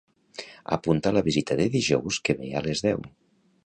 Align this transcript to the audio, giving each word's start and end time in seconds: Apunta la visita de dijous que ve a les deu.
Apunta 0.77 1.13
la 1.19 1.23
visita 1.29 1.59
de 1.61 1.69
dijous 1.79 2.21
que 2.27 2.39
ve 2.43 2.53
a 2.63 2.67
les 2.71 2.87
deu. 2.91 3.09